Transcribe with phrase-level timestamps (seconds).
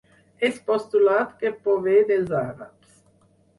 [0.47, 2.99] És postulat que prové dels àrabs.